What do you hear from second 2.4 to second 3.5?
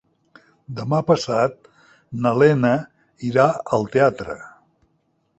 Lena irà